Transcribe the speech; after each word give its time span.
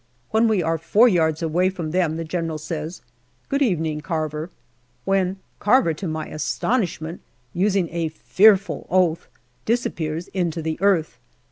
When 0.31 0.47
we 0.47 0.63
are 0.63 0.79
four 0.79 1.07
yards 1.07 1.43
away 1.43 1.69
from 1.69 1.91
them 1.91 2.17
the 2.17 2.23
General 2.23 2.57
says," 2.57 3.03
Good 3.49 3.61
evening, 3.61 4.01
Carver," 4.01 4.49
when 5.05 5.37
Carver, 5.59 5.93
to 5.93 6.07
my 6.07 6.25
astonishment, 6.29 7.21
using 7.53 7.87
a 7.89 8.09
fearful 8.09 8.87
oath, 8.89 9.27
disappears 9.63 10.27
into 10.29 10.63
the 10.63 10.81
earth. 10.81 11.19